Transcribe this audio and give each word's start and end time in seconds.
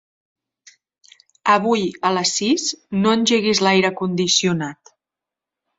Avui 1.57 1.85
a 2.09 2.11
les 2.17 2.33
sis 2.41 2.67
no 3.05 3.15
engeguis 3.19 3.65
l'aire 3.67 3.95
condicionat. 4.03 4.99